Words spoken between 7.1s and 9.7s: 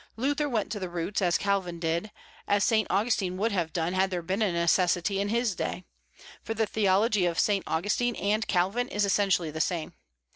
of Saint Augustine and Calvin is essentially the